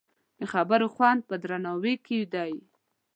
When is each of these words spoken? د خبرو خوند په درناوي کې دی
د 0.39 0.41
خبرو 0.53 0.87
خوند 0.95 1.19
په 1.29 1.35
درناوي 1.43 1.95
کې 2.05 2.19
دی 2.33 2.53